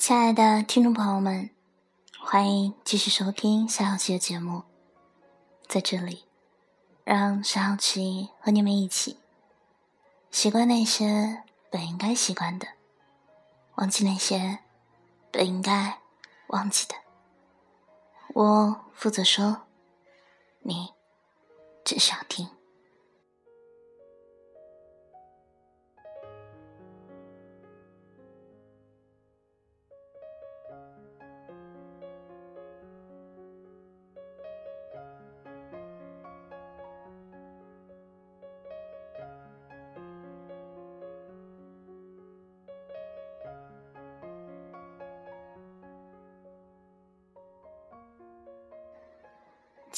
[0.00, 1.50] 亲爱的听众朋友们，
[2.18, 4.62] 欢迎继续收听小小琪的节目。
[5.68, 6.24] 在这里，
[7.04, 9.18] 让小小琪和你们一起
[10.30, 12.66] 习惯那些本应该习惯的，
[13.74, 14.60] 忘记那些
[15.30, 15.98] 本应该
[16.46, 16.94] 忘记的。
[18.28, 19.66] 我负责说，
[20.60, 20.94] 你
[21.84, 22.48] 只需要听。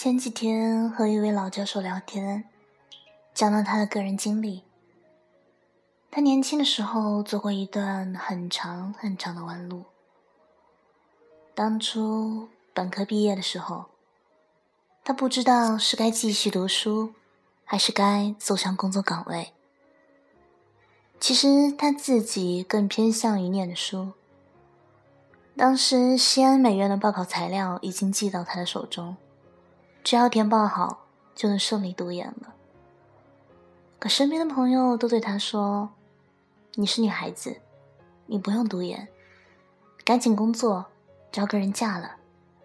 [0.03, 2.43] 前几天和一位老教授聊天，
[3.33, 4.65] 讲到他的个人经历。
[6.11, 9.85] 他年轻的时候走过一段很长很长的弯路。
[11.55, 13.85] 当初本科毕业的时候，
[15.05, 17.15] 他不知道是该继续读书，
[17.65, 19.53] 还是该走向工作岗位。
[21.21, 24.15] 其实他自己更偏向于念书。
[25.57, 29.17] 当时西安美院的报考材料已经寄到他的手中。
[30.05, 32.55] 只要填报好，就能顺利读研了。
[33.99, 35.91] 可身边的朋友都对他说
[36.75, 37.61] ：“你是女孩子，
[38.27, 39.09] 你不用读研，
[40.05, 40.87] 赶紧工作，
[41.31, 42.17] 找个人嫁了，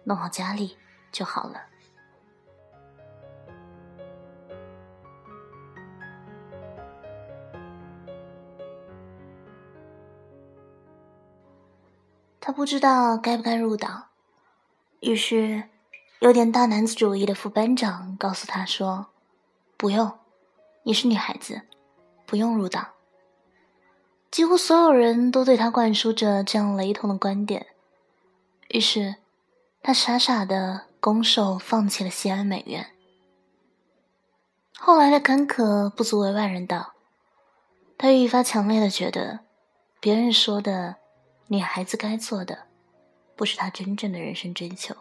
[0.04, 0.76] 弄好家里
[1.12, 1.62] 就好了。”
[12.40, 14.06] 他不知道该不该入党，
[15.00, 15.68] 于是。
[16.20, 19.06] 有点大男子主义的副班长告诉他说
[19.78, 20.18] ：“不用，
[20.82, 21.62] 你是女孩子，
[22.26, 22.88] 不用入党。”
[24.28, 27.68] 几乎所有人都对他灌输着这样雷同的观点，
[28.70, 29.14] 于是
[29.80, 32.90] 他傻傻的拱手放弃了西安美院。
[34.76, 36.94] 后来的坎坷不足为外人道，
[37.96, 39.38] 他愈发强烈的觉得，
[40.00, 40.96] 别人说的
[41.46, 42.66] 女孩子该做的，
[43.36, 44.96] 不是他真正的人生追求。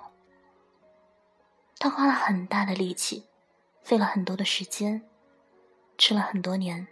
[1.79, 3.25] 他花了很大的力气，
[3.83, 5.03] 费了很多的时间，
[5.97, 6.87] 吃了很多年，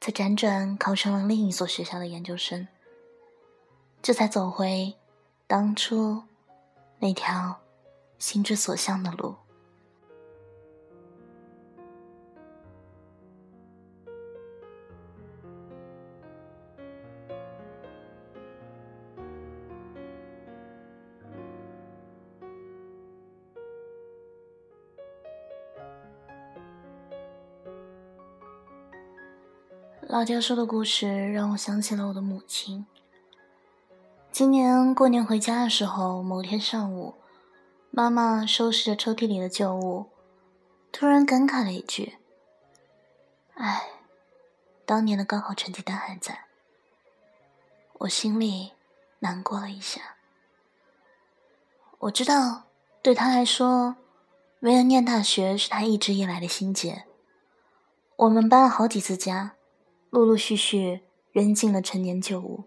[0.00, 2.68] 才辗转考上了另一所学校的研究生，
[4.00, 4.94] 这才走回
[5.48, 6.22] 当初
[7.00, 7.60] 那条
[8.18, 9.34] 心之所向的路。
[30.10, 32.86] 老教授的故事让我想起了我的母亲。
[34.32, 37.14] 今年过年回家的时候，某天上午，
[37.90, 40.06] 妈妈收拾着抽屉里的旧物，
[40.90, 42.16] 突然感慨了一句
[43.56, 43.86] ：“哎，
[44.86, 46.46] 当年的高考成绩单还在。”
[48.00, 48.72] 我心里
[49.18, 50.16] 难过了一下。
[51.98, 52.62] 我知道，
[53.02, 53.96] 对他来说，
[54.60, 57.04] 为了念大学是他一直以来的心结。
[58.16, 59.52] 我们搬了好几次家。
[60.10, 61.02] 陆陆续续
[61.32, 62.64] 扔进了陈年旧物，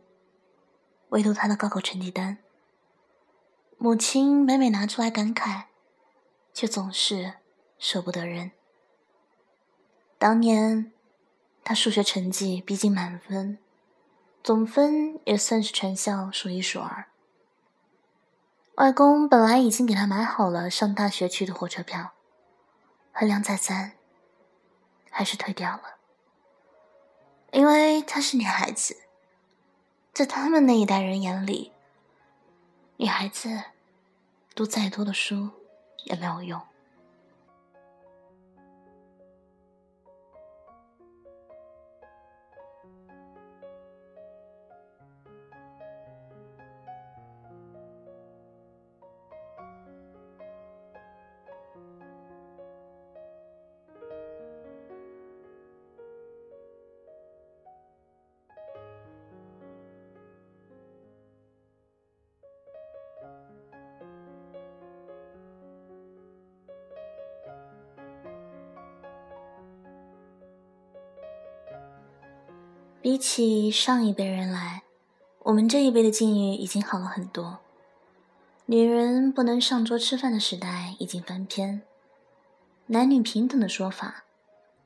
[1.10, 2.38] 唯独他的高考成绩单。
[3.78, 5.64] 母亲每每拿出来感慨，
[6.54, 7.34] 却总是
[7.80, 8.52] 舍不得扔。
[10.20, 10.92] 当年
[11.64, 13.58] 他数学成绩逼近满分，
[14.44, 17.08] 总分也算是全校数一数二。
[18.76, 22.12] 外公本来已经给他买好了上大学去的火车票，
[23.12, 23.94] 衡量再三，
[25.10, 26.01] 还是退掉了。
[27.52, 28.98] 因为她是女孩子，
[30.14, 31.72] 在他们那一代人眼里，
[32.98, 33.64] 女孩子
[34.56, 35.50] 读再多的书
[36.06, 36.62] 也没有用。
[73.02, 74.84] 比起上一辈人来，
[75.40, 77.58] 我们这一辈的境遇已经好了很多。
[78.68, 81.82] 女人不能上桌吃饭的时代已经翻篇，
[82.86, 84.26] 男女平等的说法，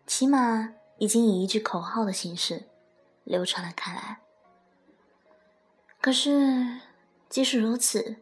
[0.07, 2.63] 起码已经以一句口号的形式
[3.25, 4.19] 流传了开来。
[5.99, 6.79] 可是，
[7.27, 8.15] 即使如此，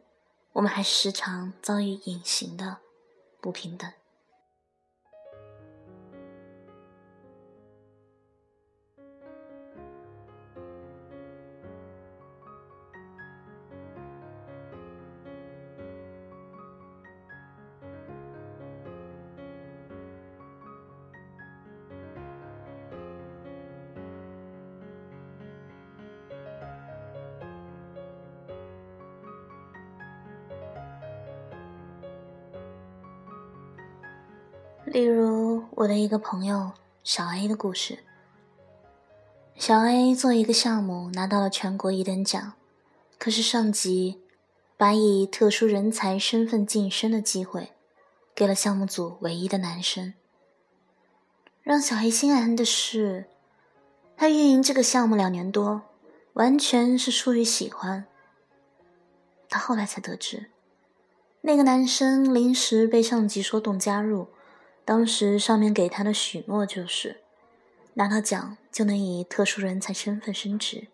[0.54, 2.78] 我们还时常遭遇隐形的
[3.40, 3.92] 不平等。
[34.94, 36.72] 例如，我的一个朋友
[37.04, 37.98] 小 A 的故事。
[39.56, 42.54] 小 A 做一个项目拿到了全国一等奖，
[43.18, 44.22] 可是上级
[44.78, 47.72] 把以特殊人才身份晋升的机会
[48.36, 50.13] 给了项目组唯一的男生。
[51.63, 53.25] 让小 A 心寒的是，
[54.16, 55.81] 他运营这个项目两年多，
[56.34, 58.06] 完全是出于喜欢。
[59.50, 60.51] 他后来才得知，
[61.42, 64.28] 那个男生临时被上级说动加入。
[64.85, 67.21] 当时上面给他的许诺就是，
[67.94, 70.88] 拿到奖就能以特殊人才身份升职。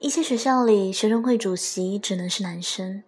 [0.00, 3.02] 一些学校里学生会主席只能是男生。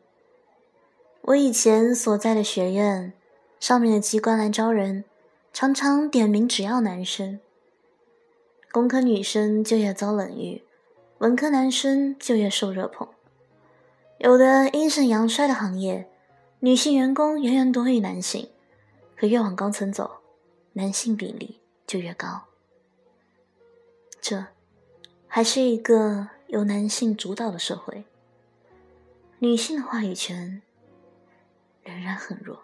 [1.23, 3.13] 我以前所在的学院，
[3.59, 5.05] 上面的机关来招人，
[5.53, 7.39] 常常点名只要男生。
[8.73, 10.63] 工科女生就业遭冷遇，
[11.19, 13.09] 文科男生就业受热捧。
[14.19, 16.09] 有的阴盛阳衰的行业，
[16.61, 18.49] 女性员工远远多于男性。
[19.21, 20.23] 可越往高层走，
[20.73, 22.45] 男性比例就越高。
[24.19, 24.47] 这
[25.29, 28.07] 还是一个由男性主导的社会，
[29.41, 30.63] 女性的话语权
[31.83, 32.63] 仍然很弱。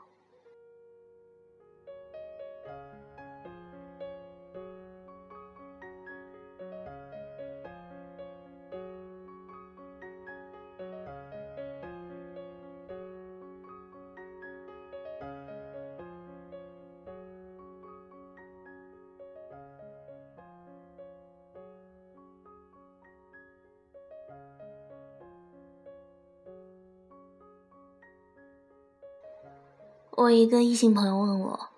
[30.16, 31.68] 我一个异性朋友问我：“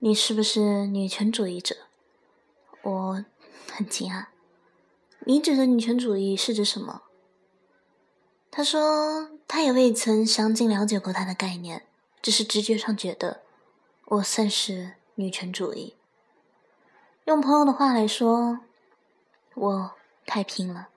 [0.00, 1.74] 你是不是女权主义者？”
[2.82, 3.24] 我
[3.70, 4.26] 很惊讶。
[5.20, 7.00] 你指的女权主义是指什么？
[8.50, 11.86] 他说他也未曾详尽了解过他的概念，
[12.20, 13.40] 只是直觉上觉得
[14.04, 15.96] 我算是女权主义。
[17.24, 18.60] 用朋友的话来说，
[19.54, 19.92] 我
[20.26, 20.88] 太拼了。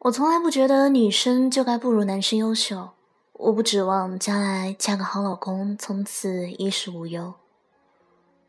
[0.00, 2.90] 我从来不觉得女生就该不如男生优秀。
[3.42, 7.34] 我不指望将来嫁个好老公，从此衣食无忧。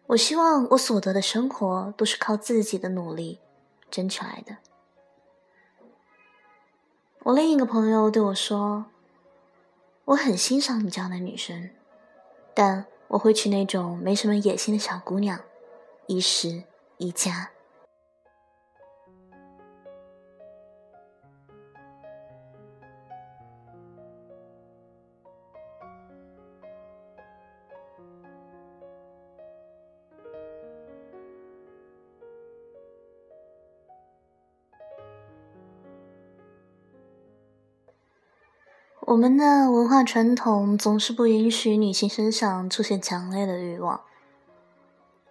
[0.05, 3.39] 我希望我所得的生活都是靠自己的努力
[3.89, 4.57] 争取来的。
[7.23, 8.85] 我另一个朋友对我说
[10.05, 11.71] ：“我很欣赏你这样的女生，
[12.53, 15.39] 但我会娶那种没什么野心的小姑娘，
[16.05, 16.65] 一时
[16.97, 17.49] 一家。”
[39.13, 44.01] 我们的文化传统总是不允许女性身上出现强烈的欲望，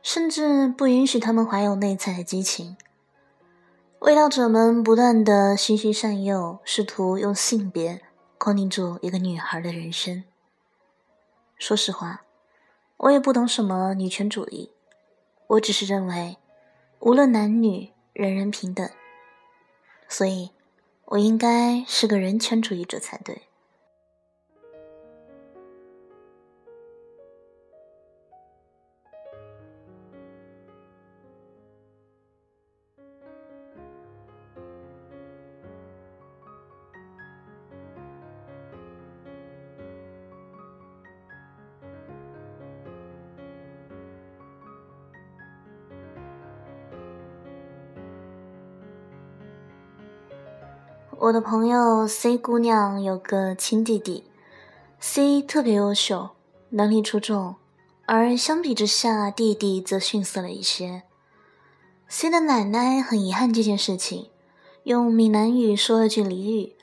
[0.04, 2.76] 甚至不允许她们怀有内在的激情。
[3.98, 8.00] 味道者们不断的循循善诱，试图用性别
[8.38, 10.22] 框定住一个女孩的人生。
[11.58, 12.22] 说实话，
[12.98, 14.70] 我也不懂什么女权主义，
[15.48, 16.36] 我只是认为，
[17.00, 18.88] 无论男女，人人平等。
[20.08, 20.50] 所以，
[21.06, 23.42] 我应该是个人权主义者才对。
[51.22, 54.24] 我的朋友 C 姑娘有个亲弟弟
[54.98, 56.30] ，C 特别优秀，
[56.70, 57.54] 能力出众，
[58.06, 61.04] 而相比之下，弟弟则逊色了一些。
[62.08, 64.30] C 的奶奶很遗憾这件事情，
[64.82, 66.74] 用闽南语说了句俚语：“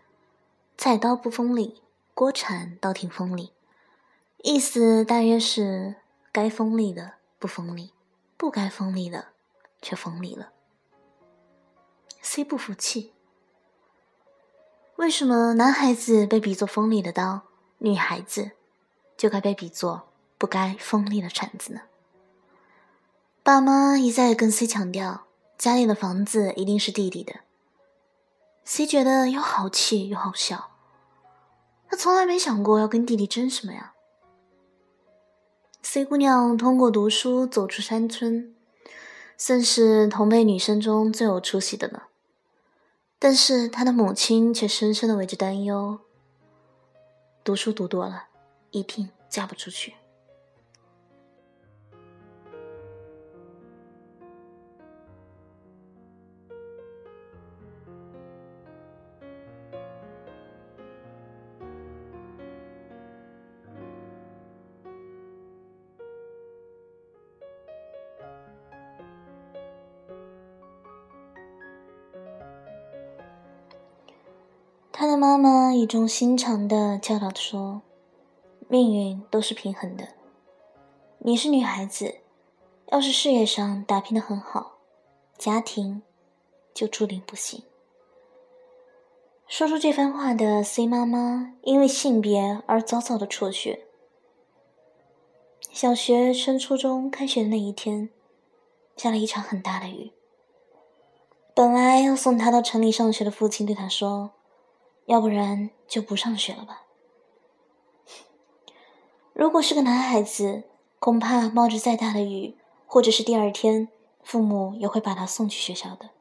[0.79, 1.81] 菜刀不锋利，
[2.13, 3.51] 锅铲倒挺锋利。”
[4.41, 5.95] 意思大约是
[6.31, 7.91] 该锋利的不锋利，
[8.37, 9.25] 不该锋利的
[9.81, 10.53] 却锋利了。
[12.21, 13.11] C 不服气。
[14.99, 17.43] 为什么男孩子被比作锋利的刀，
[17.77, 18.51] 女孩子
[19.15, 21.79] 就该被比作不该锋利的铲子呢？
[23.41, 25.23] 爸妈一再跟 C 强调，
[25.57, 27.35] 家里的房子一定是弟弟的。
[28.65, 30.71] C 觉得又好气又好笑，
[31.89, 33.93] 他从来没想过要跟弟弟争什么呀。
[35.81, 38.53] C 姑娘通过读书走出山村，
[39.37, 42.08] 算是同辈女生中最有出息的了。
[43.21, 45.99] 但是他的母亲却深深的为之担忧。
[47.43, 48.29] 读书读多了，
[48.71, 49.95] 一定嫁不出去。
[74.99, 77.81] 他的妈妈语重心长的教导说
[78.67, 80.09] ：“命运都是平衡的。
[81.19, 82.15] 你是女孩子，
[82.87, 84.79] 要是事业上打拼的很好，
[85.37, 86.01] 家庭
[86.73, 87.63] 就注定不行。”
[89.47, 93.85] 说出这番话的 C 妈妈因为性别而早早的辍学。
[95.71, 98.09] 小学升初中开学的那一天，
[98.97, 100.11] 下了一场很大的雨。
[101.55, 104.31] 本来要送他到城里上学的父亲对他说。
[105.09, 106.83] 要不然就不上学了吧。
[109.33, 110.65] 如果是个男孩子，
[110.99, 113.87] 恐怕冒着再大的雨，或者是第二天，
[114.21, 116.11] 父母也会把他送去学校的。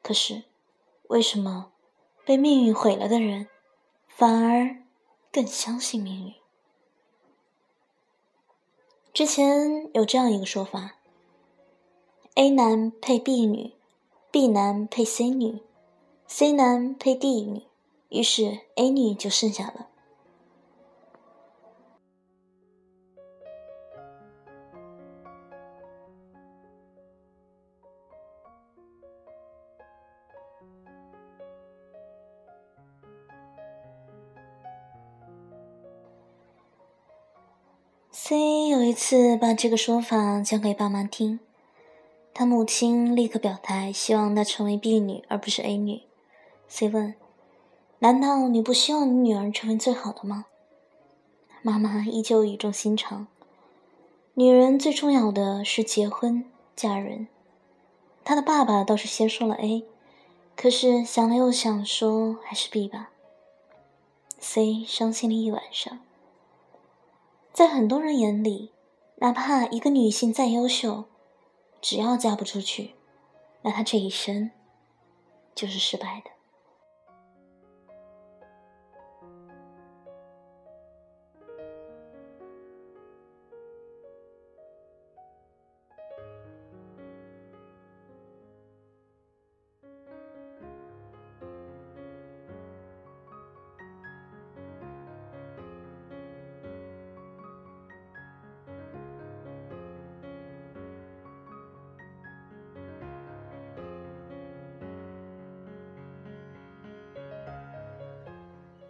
[0.00, 0.44] 可是，
[1.08, 1.70] 为什么
[2.24, 3.48] 被命运毁了的人，
[4.08, 4.78] 反而
[5.30, 6.34] 更相信命运？
[9.12, 10.92] 之前有这样一个说法
[12.36, 13.74] ：A 男配 B 女
[14.30, 15.60] ，B 男配 C 女。
[16.28, 17.65] C 男配 D 女，
[18.08, 19.88] 于是 A 女就剩下了。
[38.10, 41.38] C 有一次把这个说法讲给爸妈听，
[42.34, 46.02] 他母亲立刻表态，希望她成为 B 女而不是 A 女。
[46.66, 47.14] C 问
[48.06, 50.46] ：“难道你不希望你女儿成为最好的吗？”
[51.60, 53.26] 妈妈依旧语重心长
[54.34, 56.44] ：“女人最重要的是结婚
[56.76, 57.26] 嫁人。”
[58.22, 59.84] 她的爸爸倒是先说了 A，
[60.54, 63.10] 可是想了又想，说还是 B 吧。
[64.38, 65.98] C 伤心了一晚上。
[67.52, 68.70] 在很多人眼里，
[69.16, 71.06] 哪怕一个女性再优秀，
[71.80, 72.94] 只要嫁不出去，
[73.62, 74.52] 那她这一生
[75.56, 76.30] 就是失败的。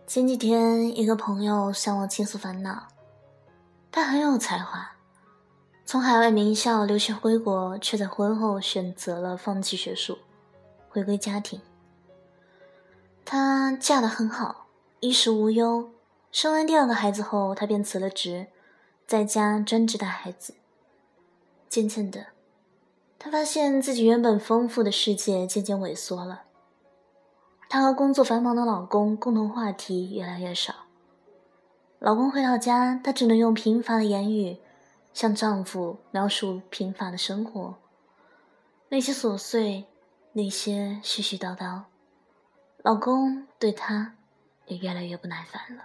[0.07, 2.87] 前几天，一个朋友向我倾诉烦恼。
[3.91, 4.93] 他很有才华，
[5.85, 10.19] 从海外名校留学归国，却在婚后选择了放弃学术，
[10.89, 11.61] 回归家庭。
[13.25, 14.69] 她嫁得很好，
[15.01, 15.91] 衣食无忧。
[16.31, 18.47] 生完第二个孩子后，她便辞了职，
[19.09, 20.55] 在家专职带孩子。
[21.69, 22.29] 渐渐的，
[23.19, 26.45] 她发现自己原本丰富的世界渐渐萎缩了。
[27.69, 30.75] 她和工作繁忙的老公共同话题越来越少。
[31.99, 34.59] 老公回到家，她只能用贫乏的言语
[35.13, 37.75] 向丈夫描述贫乏的生活，
[38.89, 39.87] 那些琐碎，
[40.33, 41.83] 那些絮絮叨叨。
[42.83, 44.15] 老公对她
[44.67, 45.85] 也越来越不耐烦了。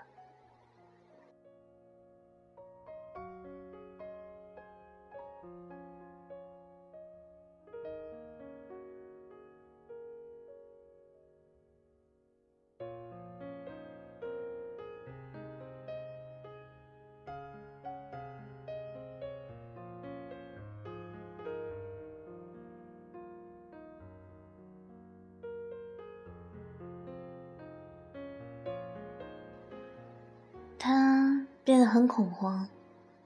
[31.91, 32.69] 很恐慌，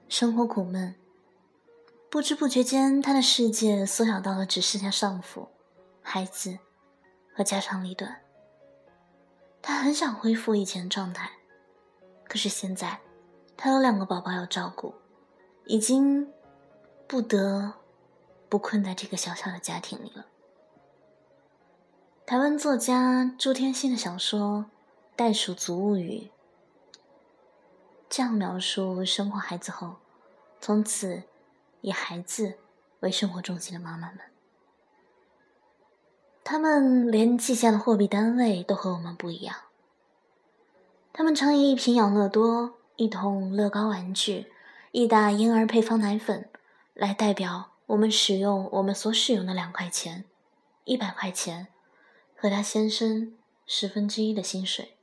[0.08, 0.92] 生活苦闷。
[2.10, 5.48] 不知不觉间，她的世界缩小到了只剩下丈夫、
[6.02, 6.58] 孩子
[7.32, 8.22] 和家长里短。
[9.62, 11.30] 他很想恢复以前的状态，
[12.28, 12.98] 可是现在
[13.56, 14.92] 他有两个宝宝要照顾，
[15.66, 16.28] 已经
[17.06, 17.72] 不得
[18.48, 20.26] 不困在这个小小的家庭里了。
[22.26, 24.66] 台湾作家朱天心的小说
[25.16, 26.30] 《袋鼠族物语》
[28.16, 29.96] 这样描述生过孩子后，
[30.58, 31.24] 从此
[31.82, 32.54] 以孩子
[33.00, 34.20] 为生活重心的妈妈们。
[36.42, 39.54] 他们连计价的货币单位都和我们不一样。
[41.12, 44.50] 他们常以一瓶养乐多、一桶乐高玩具、
[44.92, 46.48] 一打婴儿配方奶粉
[46.94, 50.24] 来代表我们使用我们所使用的两块钱、
[50.84, 51.66] 一百块钱
[52.34, 54.95] 和他先生十分之一的薪水。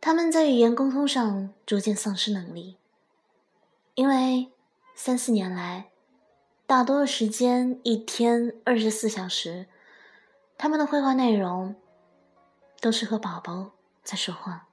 [0.00, 2.76] 他们在语言沟通上逐渐丧失能力，
[3.94, 4.50] 因为
[4.94, 5.90] 三四年来。
[6.68, 9.66] 大多的时间，一天二十四小时，
[10.58, 11.76] 他们的绘画内容
[12.80, 13.70] 都是和宝宝
[14.02, 14.66] 在说话。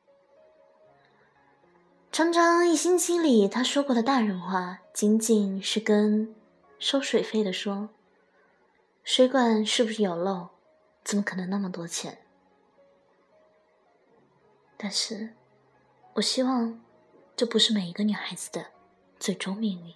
[2.11, 6.33] 常常一星期里，他说过的大人话，仅仅是跟
[6.79, 7.89] 收水费的说
[9.03, 10.49] ：“水管是不是有漏？
[11.03, 12.17] 怎么可能那么多钱？”
[14.85, 15.29] 但是，
[16.13, 16.83] 我希望
[17.37, 18.65] 这不是每一个女孩子的
[19.17, 19.93] 最终命运。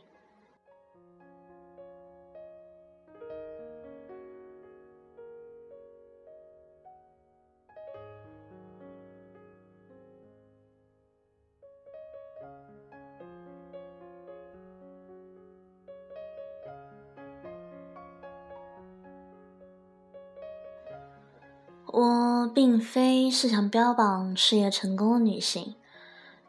[21.88, 25.76] 我并非是想标榜事业成功的女性，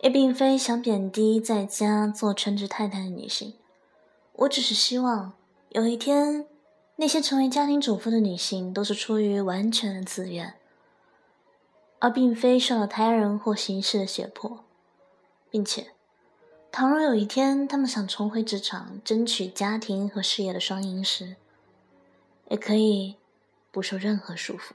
[0.00, 3.55] 也并非想贬低在家做全职太太的女性。
[4.33, 5.35] 我只是希望
[5.68, 6.46] 有一天，
[6.96, 10.55] 那些成为家庭主妇的女性都是出于完全的自愿，
[12.01, 14.64] 而并非受到他人或形式的胁迫，
[15.48, 15.92] 并且，
[16.72, 21.37] 倘若有一天她们想重回职场，争取家庭和事业的双赢时，
[22.48, 23.16] 也可以
[23.70, 24.74] 不受任何束缚。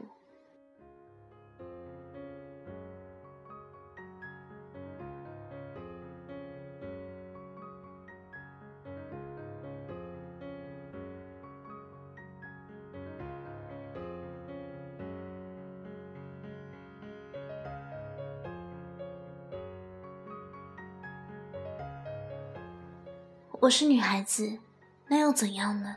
[23.63, 24.59] 我是女孩子，
[25.07, 25.95] 那又怎样呢？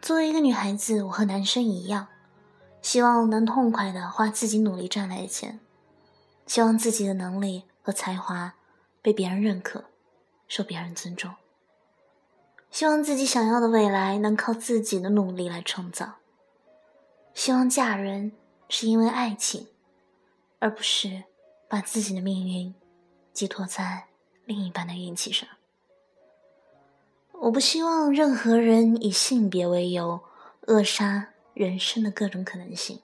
[0.00, 2.06] 作为一个女孩子，我和男生一样，
[2.80, 5.58] 希望能痛快的花自己努力赚来的钱，
[6.46, 8.54] 希望自己的能力和才华
[9.02, 9.86] 被别人认可，
[10.46, 11.34] 受别人尊重，
[12.70, 16.18] 希望自己想要的未来能靠自己的努力来创造，
[17.34, 18.30] 希望嫁人
[18.68, 19.66] 是因为爱情，
[20.60, 21.24] 而不是
[21.68, 22.72] 把自己的命运
[23.32, 24.04] 寄托在
[24.44, 25.48] 另一半的运气上。
[27.42, 30.20] 我不希望任何人以性别为由
[30.68, 33.02] 扼杀人生的各种可能性。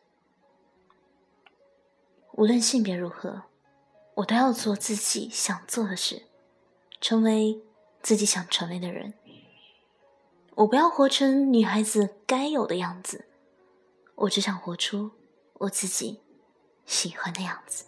[2.35, 3.42] 无论性别如何，
[4.14, 6.22] 我都要做自己想做的事，
[7.01, 7.61] 成为
[8.01, 9.12] 自己想成为的人。
[10.55, 13.24] 我不要活成女孩子该有的样子，
[14.14, 15.11] 我只想活出
[15.55, 16.20] 我自己
[16.87, 17.87] 喜欢的样子。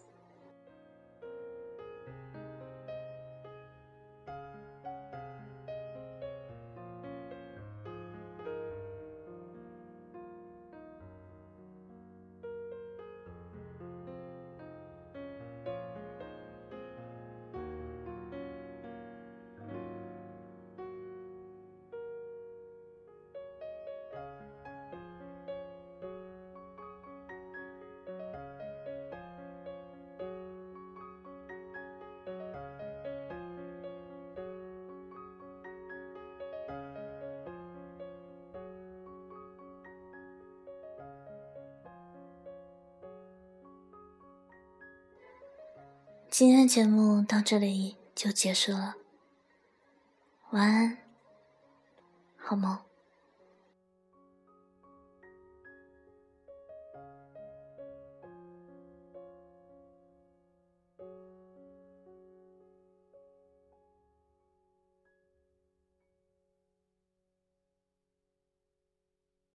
[46.41, 48.95] 今天的节目到这里就结束了，
[50.53, 50.97] 晚安，
[52.39, 52.79] 好梦。